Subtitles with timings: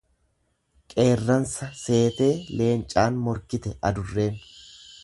[0.93, 4.43] Qeerransa seetee leencaan morkite adurreen.